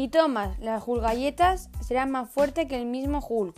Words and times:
Si 0.00 0.08
tomas 0.08 0.58
las 0.60 0.82
Hulk 0.86 1.02
galletas, 1.02 1.68
serás 1.86 2.08
más 2.08 2.30
fuerte 2.30 2.66
que 2.66 2.80
el 2.80 2.86
mismo 2.86 3.18
Hulk. 3.20 3.54